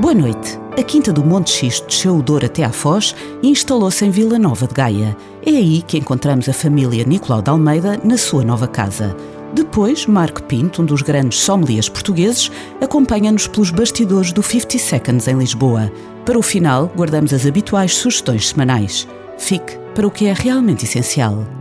[0.00, 0.56] Boa noite.
[0.78, 4.38] A Quinta do Monte Xisto desceu o Douro até à Foz e instalou-se em Vila
[4.38, 5.16] Nova de Gaia.
[5.44, 9.16] É aí que encontramos a família Nicolau de Almeida na sua nova casa.
[9.52, 12.48] Depois, Marco Pinto, um dos grandes sommeliers portugueses,
[12.80, 15.90] acompanha-nos pelos bastidores do 50 Seconds em Lisboa.
[16.24, 19.08] Para o final, guardamos as habituais sugestões semanais.
[19.36, 21.57] Fique para o que é realmente essencial.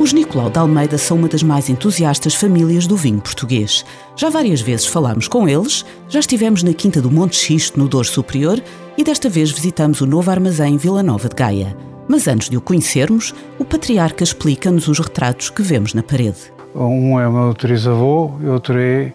[0.00, 3.84] Os Nicolau de Almeida são uma das mais entusiastas famílias do vinho português.
[4.16, 8.08] Já várias vezes falámos com eles, já estivemos na Quinta do Monte Xisto, no Douro
[8.08, 8.62] Superior,
[8.96, 11.76] e desta vez visitamos o novo armazém Vila Nova de Gaia.
[12.08, 16.50] Mas antes de o conhecermos, o patriarca explica-nos os retratos que vemos na parede.
[16.74, 19.12] Um é o meu trisavô e outro é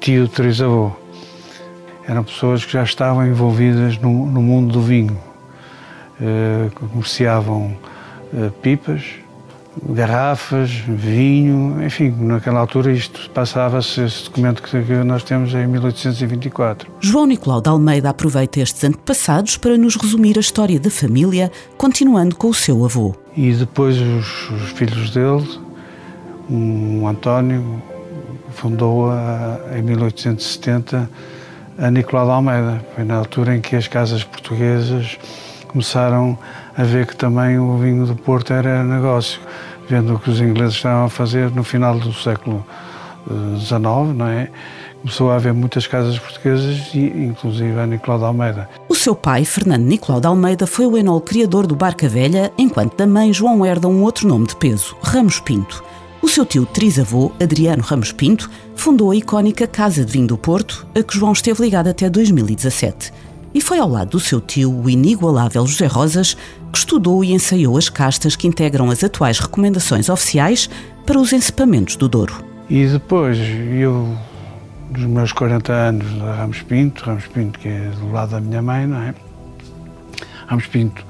[0.00, 0.90] tio trisavô.
[2.08, 5.18] Eram pessoas que já estavam envolvidas no, no mundo do vinho.
[6.18, 7.76] Uh, comerciavam
[8.32, 9.02] uh, pipas,
[9.88, 16.90] garrafas, vinho, enfim, naquela altura isto passava-se, esse documento que nós temos em 1824.
[17.00, 22.36] João Nicolau de Almeida aproveita estes antepassados para nos resumir a história da família, continuando
[22.36, 23.14] com o seu avô.
[23.36, 25.46] E depois os, os filhos dele,
[26.50, 27.82] um António,
[28.50, 31.08] fundou a, em 1870
[31.78, 32.84] a Nicolau de Almeida.
[32.94, 35.18] Foi na altura em que as casas portuguesas
[35.68, 36.38] começaram
[36.76, 39.40] a ver que também o vinho do Porto era negócio
[39.88, 42.64] vendo o que os ingleses estavam a fazer no final do século
[43.58, 44.50] XIX, eh, não é?
[45.00, 48.68] Começou a haver muitas casas portuguesas, inclusive a Nicolau de Almeida.
[48.88, 52.96] O seu pai, Fernando Nicolau de Almeida, foi o enol criador do Barca Velha, enquanto
[52.96, 55.84] da mãe João herda um outro nome de peso, Ramos Pinto.
[56.20, 60.84] O seu tio trisavô, Adriano Ramos Pinto, fundou a icónica Casa de Vinho do Porto,
[60.94, 63.12] a que João esteve ligado até 2017
[63.58, 66.36] e foi ao lado do seu tio, o inigualável José Rosas,
[66.70, 70.70] que estudou e ensaiou as castas que integram as atuais recomendações oficiais
[71.04, 72.44] para os encepamentos do Douro.
[72.70, 73.36] E depois,
[73.76, 74.16] eu,
[74.92, 78.62] dos meus 40 anos da Ramos Pinto, Ramos Pinto que é do lado da minha
[78.62, 79.12] mãe, não é?
[80.46, 81.04] Ramos Pinto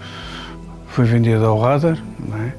[0.86, 2.54] foi vendido ao Radar, não é?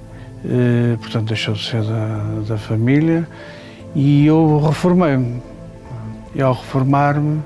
[0.46, 3.28] E, portanto deixou de ser da, da família
[3.96, 5.42] e eu reformei-me.
[6.36, 7.42] E ao reformar-me,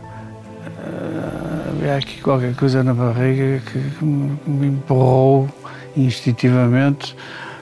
[1.83, 5.49] havia aqui qualquer coisa na barriga que, que me empurrou
[5.97, 7.13] instintivamente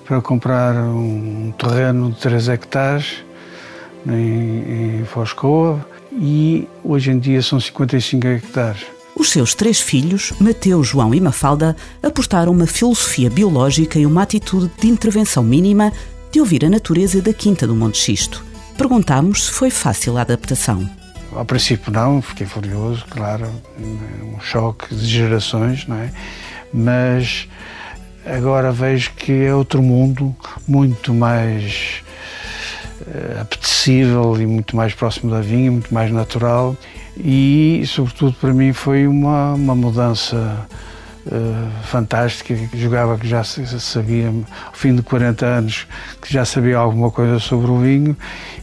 [0.05, 3.23] para comprar um terreno de 3 hectares
[4.05, 5.83] em, em Foscoa
[6.13, 8.81] e hoje em dia são 55 hectares.
[9.15, 14.69] Os seus três filhos, Mateus, João e Mafalda, apostaram uma filosofia biológica e uma atitude
[14.79, 15.91] de intervenção mínima
[16.31, 18.43] de ouvir a natureza da Quinta do Monte Xisto.
[18.77, 21.00] Perguntámos se foi fácil a adaptação.
[21.33, 23.47] Ao princípio não, fiquei furioso, claro,
[23.79, 26.11] um choque de gerações, não é?
[26.73, 27.47] Mas
[28.25, 30.35] agora vejo que é outro mundo,
[30.67, 32.03] muito mais
[33.01, 36.75] uh, apetecível e muito mais próximo da vinha, muito mais natural
[37.17, 40.67] e, sobretudo, para mim foi uma, uma mudança
[41.27, 44.27] uh, fantástica, jogava que já sabia,
[44.67, 45.87] ao fim de 40 anos,
[46.21, 48.15] que já sabia alguma coisa sobre o vinho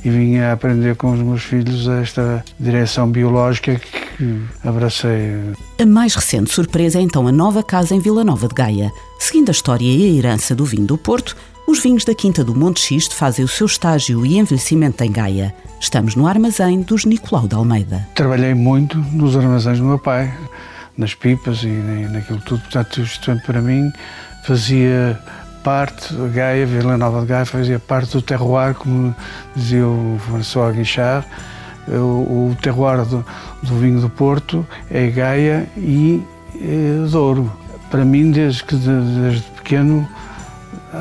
[0.05, 5.55] e vinha a aprender com os meus filhos esta direção biológica que abracei.
[5.81, 8.91] A mais recente surpresa é então a nova casa em Vila Nova de Gaia.
[9.19, 11.37] Seguindo a história e a herança do vinho do Porto,
[11.67, 15.55] os vinhos da Quinta do Monte Xisto fazem o seu estágio e envelhecimento em Gaia.
[15.79, 18.09] Estamos no armazém dos Nicolau de Almeida.
[18.15, 20.33] Trabalhei muito nos armazéns do meu pai
[20.99, 22.61] nas pipas e naquilo tudo.
[22.63, 23.91] Portanto, isto para mim
[24.45, 25.19] fazia
[25.63, 29.15] parte, Gaia, Vila Nova de Gaia, fazia parte do terroir, como
[29.55, 31.27] dizia o François Guichard.
[31.87, 33.25] O, o terroir do,
[33.63, 36.23] do, vinho do Porto é Gaia e
[36.61, 37.51] é Douro.
[37.91, 40.07] Para mim, desde que desde pequeno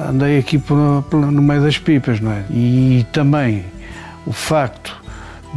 [0.10, 2.46] andei aqui por, por, no meio das pipas, não é?
[2.50, 3.66] E também
[4.26, 5.07] o facto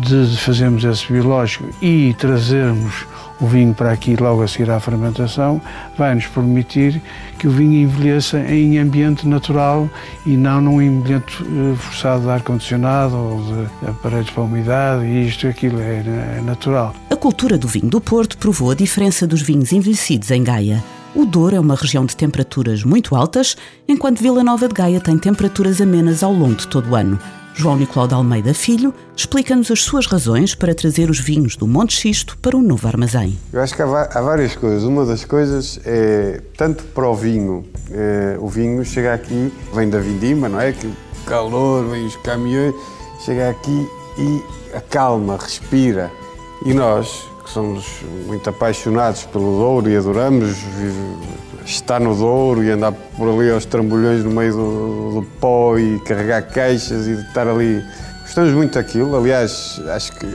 [0.00, 3.06] de fazermos esse biológico e trazermos
[3.40, 5.60] o vinho para aqui logo a seguir à fermentação,
[5.96, 7.00] vai nos permitir
[7.38, 9.88] que o vinho envelheça em ambiente natural
[10.26, 15.46] e não num ambiente eh, forçado de ar-condicionado ou de aparelhos para umidade, e isto
[15.46, 16.02] e aquilo é,
[16.38, 16.94] é natural.
[17.08, 20.84] A cultura do vinho do Porto provou a diferença dos vinhos envelhecidos em Gaia.
[21.14, 23.56] O Douro é uma região de temperaturas muito altas,
[23.88, 27.18] enquanto Vila Nova de Gaia tem temperaturas amenas ao longo de todo o ano.
[27.54, 31.94] João Nicolau de Almeida Filho explica-nos as suas razões para trazer os vinhos do Monte
[31.94, 33.38] Xisto para um novo armazém.
[33.52, 34.84] Eu acho que há, várias coisas.
[34.84, 39.98] Uma das coisas é, tanto para o vinho, é, o vinho chega aqui, vem da
[39.98, 40.72] vindima, não é?
[40.72, 42.74] Que o calor, vem os caminhões,
[43.24, 43.88] chega aqui
[44.18, 44.42] e
[44.74, 46.10] acalma, respira.
[46.64, 47.84] E nós, que somos
[48.26, 50.56] muito apaixonados pelo Douro e adoramos
[51.72, 55.98] estar no Douro e andar por ali aos trambolhões no meio do, do pó e
[56.00, 57.82] carregar caixas e estar ali.
[58.22, 60.26] Gostamos muito daquilo, aliás, acho que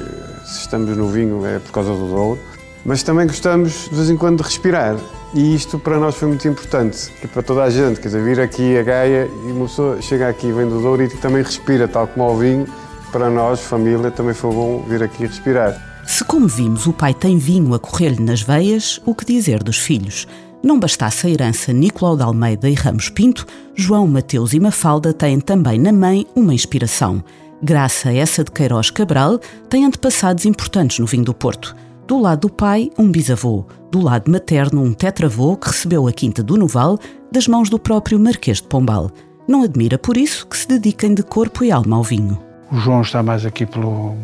[0.46, 2.40] se estamos no vinho é por causa do Douro,
[2.86, 4.98] mas também gostamos de vez em quando de respirar.
[5.34, 8.78] E isto para nós foi muito importante, para toda a gente, quer dizer, vir aqui
[8.78, 12.26] a Gaia e uma pessoa chega aqui, vem do Douro e também respira, tal como
[12.26, 12.66] ao vinho,
[13.12, 15.82] para nós, família, também foi bom vir aqui respirar.
[16.06, 19.78] Se, como vimos, o pai tem vinho a correr-lhe nas veias, o que dizer dos
[19.78, 20.28] filhos?
[20.64, 25.40] Não bastasse a herança Nicolau de Almeida e Ramos Pinto, João, Mateus e Mafalda têm
[25.40, 27.24] também na mãe uma inspiração.
[27.62, 31.76] Graça a essa de Queiroz Cabral, tem antepassados importantes no vinho do Porto.
[32.08, 33.66] Do lado do pai, um bisavô.
[33.92, 37.00] Do lado materno, um tetravô que recebeu a Quinta do Noval
[37.32, 39.10] das mãos do próprio Marquês de Pombal.
[39.48, 42.40] Não admira por isso que se dediquem de corpo e alma ao vinho.
[42.72, 44.16] O João está mais aqui pelo,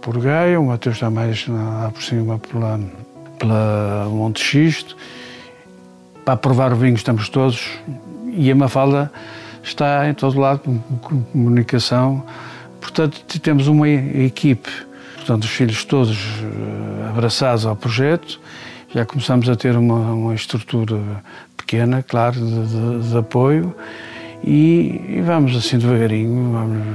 [0.00, 2.80] por Gaia, o Mateus está mais lá por cima pela,
[3.38, 4.96] pela Monte Xisto
[6.28, 7.70] para provar o vinho estamos todos
[8.34, 9.10] e a Mafalda
[9.62, 12.22] está em todo lado com comunicação.
[12.82, 14.68] Portanto, temos uma equipe,
[15.16, 18.38] portanto, os filhos todos eh, abraçados ao projeto.
[18.92, 21.00] Já começamos a ter uma, uma estrutura
[21.56, 23.74] pequena, claro, de, de, de apoio
[24.44, 26.86] e, e, vamos assim devagarinho, vamos,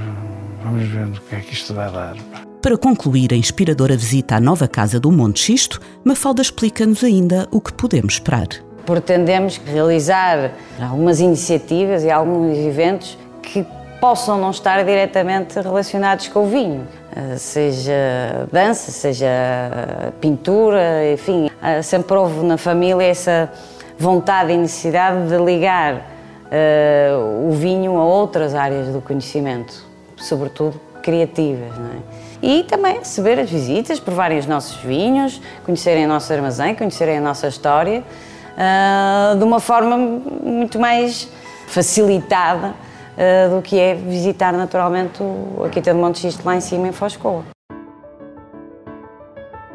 [0.63, 2.15] vamos vendo o que é que isto vai dar.
[2.61, 7.59] Para concluir a inspiradora visita à nova casa do Monte Xisto, Mafalda explica-nos ainda o
[7.59, 8.47] que podemos esperar
[8.85, 10.51] pretendemos realizar
[10.81, 13.65] algumas iniciativas e alguns eventos que
[13.99, 16.85] possam não estar diretamente relacionados com o vinho,
[17.15, 19.27] eh, seja dança, seja
[20.19, 23.49] pintura, enfim, eh, sempre houve na família essa
[23.97, 25.95] vontade e necessidade de ligar
[26.53, 29.73] uh, o vinho a outras áreas do conhecimento,
[30.17, 31.71] sobretudo criativas.
[31.71, 32.45] É?
[32.45, 37.21] E também receber as visitas, provarem os nossos vinhos, conhecerem o nosso armazém, conhecerem a
[37.21, 38.03] nossa história
[38.53, 41.29] uh, de uma forma muito mais
[41.67, 46.87] facilitada uh, do que é visitar naturalmente o Aquita de Monte Xisto lá em cima
[46.87, 47.43] em Foscoa.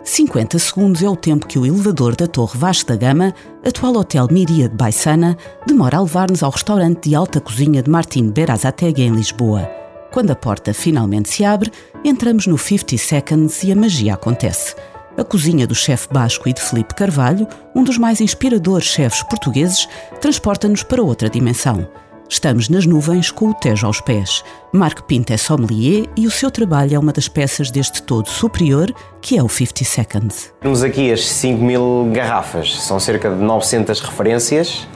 [0.04, 3.34] 50 segundos é o tempo que o elevador da Torre Vasco da Gama,
[3.64, 5.36] atual Hotel Miria de Baixana,
[5.66, 9.68] demora a levar-nos ao restaurante de alta cozinha de Martim Berazategui em Lisboa.
[10.10, 11.70] Quando a porta finalmente se abre,
[12.02, 14.74] entramos no 50 Seconds e a magia acontece
[15.18, 19.88] a cozinha do chefe Basco e de Felipe Carvalho, um dos mais inspiradores chefes portugueses,
[20.20, 21.88] transporta-nos para outra dimensão.
[22.28, 24.44] Estamos nas nuvens com o Tejo aos pés.
[24.72, 28.94] Marco Pinto é sommelier e o seu trabalho é uma das peças deste todo superior,
[29.20, 30.54] que é o 50 Seconds.
[30.60, 34.86] Temos aqui as 5 mil garrafas, são cerca de 900 referências,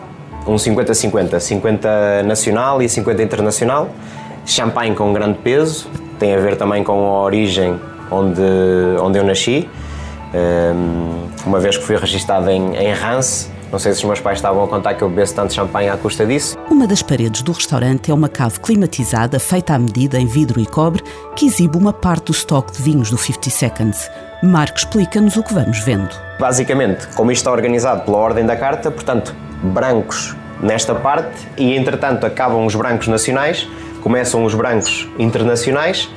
[0.47, 3.91] um 50-50, 50 nacional e 50 internacional.
[4.47, 8.43] Champanhe com grande peso, tem a ver também com a origem onde,
[9.01, 9.69] onde eu nasci
[11.47, 14.63] uma vez que fui registado em, em Rance, não sei se os meus pais estavam
[14.65, 16.59] a contar que eu bebesse tanto champanhe à custa disso.
[16.71, 20.67] Uma das paredes do restaurante é uma cave climatizada feita à medida em vidro e
[20.67, 21.03] cobre
[21.35, 24.11] que exibe uma parte do estoque de vinhos do 50 Seconds.
[24.43, 26.11] Marco explica-nos o que vamos vendo.
[26.39, 32.27] Basicamente, como isto está organizado pela ordem da carta, portanto, brancos nesta parte e entretanto
[32.27, 33.67] acabam os brancos nacionais,
[34.03, 36.11] começam os brancos internacionais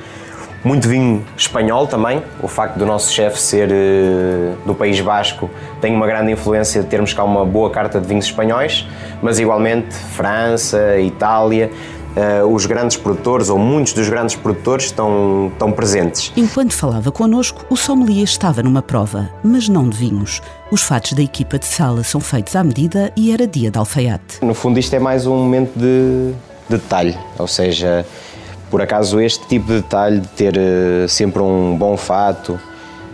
[0.64, 2.22] muito vinho espanhol também.
[2.42, 6.88] O facto do nosso chefe ser uh, do País Basco tem uma grande influência de
[6.88, 8.86] termos cá uma boa carta de vinhos espanhóis,
[9.22, 11.70] mas igualmente França, Itália.
[12.16, 16.32] Uh, os grandes produtores, ou muitos dos grandes produtores, estão, estão presentes.
[16.34, 20.40] Enquanto falava connosco, o sommelier estava numa prova, mas não de vinhos.
[20.70, 24.42] Os fatos da equipa de sala são feitos à medida e era dia de alfaiate.
[24.42, 26.32] No fundo, isto é mais um momento de,
[26.70, 28.06] de detalhe, ou seja,
[28.70, 32.58] por acaso, este tipo de detalhe de ter uh, sempre um bom fato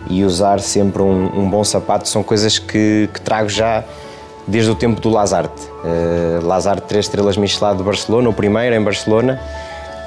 [0.09, 3.85] e usar sempre um, um bom sapato são coisas que, que, trago já
[4.47, 5.63] desde o tempo do Lazarte.
[5.85, 9.41] Uh, Lazarte, três estrelas Michelin de Barcelona, o primeiro em Barcelona.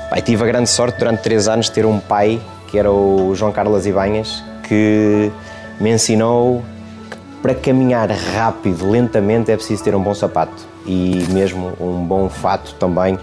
[0.10, 3.34] Pai, tive a grande sorte durante três anos de ter um pai, que era o
[3.36, 5.32] João Carlos Ibanhas, que
[5.80, 6.64] me ensinou
[7.10, 12.30] que para caminhar rápido, lentamente, é preciso ter um bom sapato e mesmo um bom
[12.30, 13.18] fato também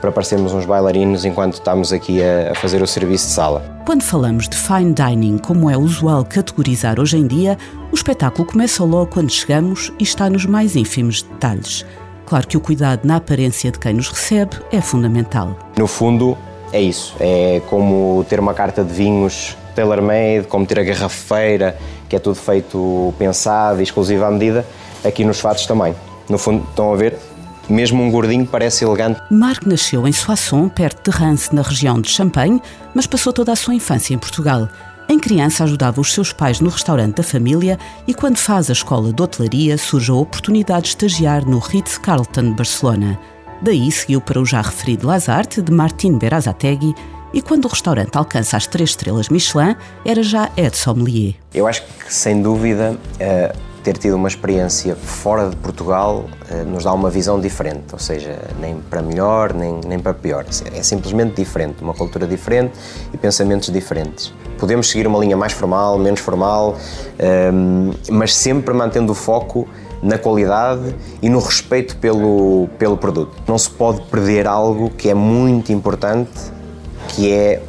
[0.00, 3.62] para parecermos uns bailarinos enquanto estamos aqui a, fazer o serviço de sala.
[3.84, 7.56] Quando falamos de fine dining, como é usual categorizar hoje em dia,
[7.90, 11.84] o espetáculo começa logo quando chegamos e está nos mais ínfimos detalhes.
[12.26, 15.56] Claro que o cuidado na aparência de quem nos recebe é fundamental.
[15.78, 16.36] No fundo,
[16.72, 17.16] é isso.
[17.18, 21.78] É como ter uma carta de vinhos tailor-made, como ter a garrafeira,
[22.08, 24.66] que é tudo feito pensado e exclusivo à medida,
[25.04, 25.94] aqui nos fatos também.
[26.28, 27.16] No fundo, estão a ver,
[27.68, 29.20] mesmo um gordinho parece elegante.
[29.30, 32.60] Marc nasceu em Soissons, perto de Reims, na região de Champagne,
[32.94, 34.68] mas passou toda a sua infância em Portugal.
[35.08, 39.10] Em criança ajudava os seus pais no restaurante da família e quando faz a escola
[39.12, 43.18] de hotelaria surge a oportunidade de estagiar no Ritz-Carlton de Barcelona.
[43.62, 46.94] Daí seguiu para o já referido Lazarte, de Martin Berazategui,
[47.32, 51.34] e quando o restaurante alcança as três estrelas Michelin, era já Ed Sommelier.
[51.52, 53.54] Eu acho que, sem dúvida, eh,
[53.88, 58.38] ter tido uma experiência fora de Portugal eh, nos dá uma visão diferente, ou seja,
[58.60, 60.44] nem para melhor, nem, nem para pior.
[60.74, 62.74] É simplesmente diferente, uma cultura diferente
[63.14, 64.30] e pensamentos diferentes.
[64.58, 66.76] Podemos seguir uma linha mais formal, menos formal,
[67.18, 69.66] ehm, mas sempre mantendo o foco
[70.02, 73.32] na qualidade e no respeito pelo, pelo produto.
[73.46, 76.38] Não se pode perder algo que é muito importante,
[77.08, 77.62] que é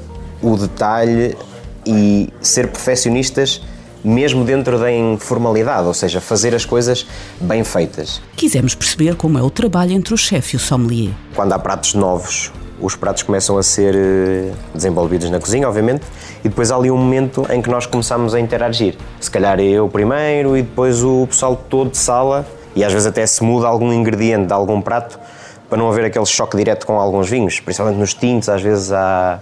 [0.43, 1.37] o detalhe
[1.85, 3.61] e ser perfeccionistas
[4.03, 7.05] mesmo dentro da informalidade, ou seja, fazer as coisas
[7.39, 8.21] bem feitas.
[8.35, 11.13] Quisemos perceber como é o trabalho entre o chefe e o sommelier.
[11.35, 12.51] Quando há pratos novos,
[12.81, 16.03] os pratos começam a ser eh, desenvolvidos na cozinha, obviamente,
[16.43, 18.95] e depois há ali um momento em que nós começamos a interagir.
[19.19, 23.25] Se calhar eu primeiro e depois o pessoal todo de sala, e às vezes até
[23.25, 25.19] se muda algum ingrediente de algum prato
[25.67, 29.39] para não haver aquele choque direto com alguns vinhos, principalmente nos tintos, às vezes há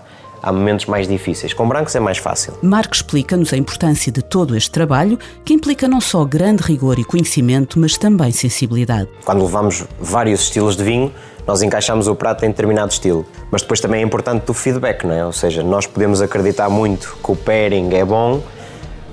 [0.48, 1.54] há momentos mais difíceis.
[1.54, 2.54] Com brancos é mais fácil.
[2.62, 7.04] Marco explica-nos a importância de todo este trabalho, que implica não só grande rigor e
[7.04, 9.10] conhecimento, mas também sensibilidade.
[9.26, 11.12] Quando levamos vários estilos de vinho,
[11.46, 13.26] nós encaixamos o prato em determinado estilo.
[13.52, 15.26] Mas depois também é importante o feedback, não é?
[15.26, 18.42] Ou seja, nós podemos acreditar muito que o pairing é bom,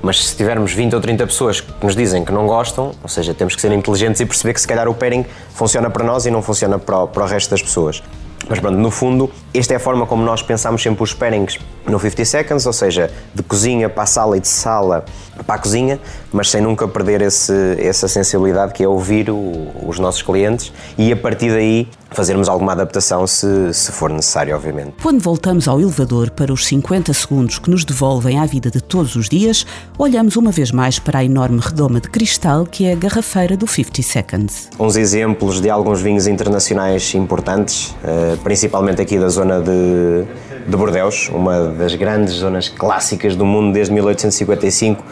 [0.03, 3.35] mas se tivermos 20 ou 30 pessoas que nos dizem que não gostam, ou seja,
[3.35, 5.25] temos que ser inteligentes e perceber que se calhar o pairing
[5.55, 8.03] funciona para nós e não funciona para o, para o resto das pessoas.
[8.49, 11.99] Mas pronto, no fundo, esta é a forma como nós pensamos sempre os pairings no
[11.99, 15.05] 50 Seconds, ou seja, de cozinha para a sala e de sala
[15.47, 15.99] para a cozinha,
[16.33, 21.13] mas sem nunca perder esse, essa sensibilidade que é ouvir o, os nossos clientes e
[21.13, 24.94] a partir daí fazermos alguma adaptação se, se for necessário, obviamente.
[25.02, 29.16] Quando voltamos ao elevador para os 50 segundos que nos devolvem à vida de todos
[29.16, 29.66] os dias,
[29.99, 33.66] olhamos uma vez mais para a enorme redoma de cristal que é a garrafeira do
[33.66, 34.71] 50 Seconds.
[34.78, 40.25] Uns exemplos de alguns vinhos internacionais importantes, eh, principalmente aqui da zona de,
[40.66, 45.02] de Bordeus, uma das grandes zonas clássicas do mundo desde 1855,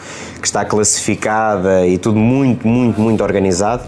[0.41, 3.83] que está classificada e tudo muito, muito, muito organizado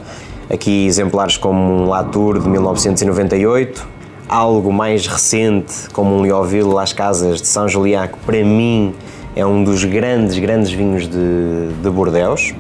[0.50, 3.88] Aqui exemplares como um Latour de 1998,
[4.30, 8.94] algo mais recente como um Lioville Las Casas de São Juliá, que para mim
[9.36, 12.54] é um dos grandes, grandes vinhos de, de Bordeaux.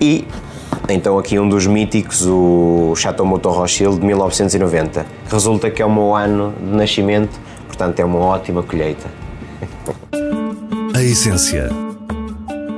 [0.00, 0.26] E
[0.88, 5.06] então aqui um dos míticos, o Chateau Mouton Rothschild de 1990.
[5.30, 9.06] Resulta que é o meu ano de nascimento, portanto é uma ótima colheita.
[10.92, 11.85] A essência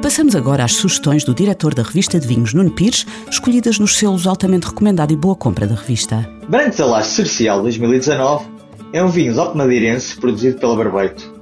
[0.02, 4.28] Passamos agora às sugestões do diretor da revista de vinhos, Nuno Pires, escolhidas nos selos
[4.28, 6.28] altamente recomendado e boa compra da revista.
[6.48, 8.46] Branco da Laje Cercial 2019
[8.92, 11.34] é um vinho DOP madeirense produzido pela Barbeito.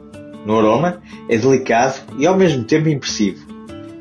[0.46, 3.46] No aroma, é delicado e ao mesmo tempo impressivo,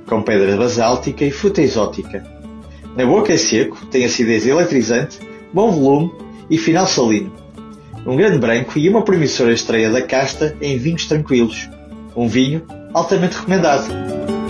[0.08, 2.24] com pedra basáltica e fruta exótica.
[2.96, 5.20] Na boca é seco, tem acidez eletrizante,
[5.54, 6.12] bom volume
[6.50, 7.32] e final salino.
[8.06, 11.70] Um grande branco e uma promissora estreia da casta em vinhos tranquilos.
[12.16, 14.45] Um vinho altamente recomendado.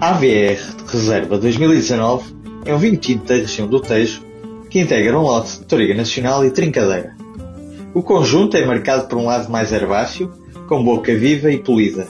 [0.00, 2.32] AVR Reserva 2019
[2.64, 4.22] é um vinho tinto da região do Tejo
[4.70, 7.16] que integra um lote de Toriga Nacional e Trincadeira.
[7.92, 10.32] O conjunto é marcado por um lado mais herbáceo,
[10.68, 12.06] com boca viva e polida.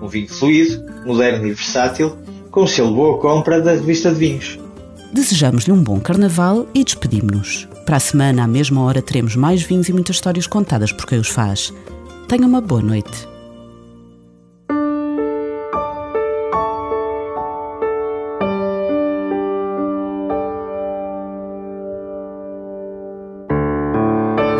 [0.00, 2.16] Um vinho fluido, moderno e versátil,
[2.50, 4.58] com selo boa compra da revista de vinhos.
[5.12, 7.68] Desejamos-lhe um bom carnaval e despedimos-nos.
[7.84, 11.18] Para a semana, à mesma hora, teremos mais vinhos e muitas histórias contadas por quem
[11.18, 11.70] os faz.
[12.28, 13.35] Tenha uma boa noite.